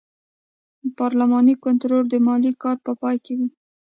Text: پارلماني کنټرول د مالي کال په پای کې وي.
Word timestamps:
پارلماني 0.97 1.55
کنټرول 1.65 2.05
د 2.09 2.15
مالي 2.27 2.51
کال 2.63 2.77
په 2.85 2.91
پای 3.01 3.17
کې 3.25 3.33
وي. 3.39 3.49